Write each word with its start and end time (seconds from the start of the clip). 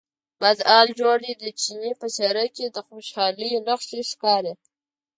بد 0.41 0.57
حال 0.67 0.87
جوړ 0.99 1.17
دی، 1.25 1.33
د 1.41 1.45
چیني 1.61 1.91
په 2.01 2.07
څېره 2.15 2.45
کې 2.55 2.65
د 2.69 2.77
خوشالۍ 2.87 3.51
نښې 3.67 4.01
ښکارې. 4.11 4.53